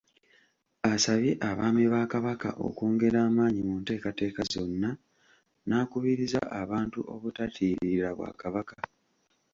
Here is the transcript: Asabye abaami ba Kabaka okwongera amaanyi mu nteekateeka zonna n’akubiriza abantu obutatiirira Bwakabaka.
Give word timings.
Asabye 0.93 1.31
abaami 1.49 1.83
ba 1.93 2.01
Kabaka 2.11 2.49
okwongera 2.67 3.17
amaanyi 3.27 3.61
mu 3.67 3.75
nteekateeka 3.81 4.41
zonna 4.53 4.89
n’akubiriza 5.67 6.41
abantu 6.61 6.99
obutatiirira 7.13 8.09
Bwakabaka. 8.17 8.75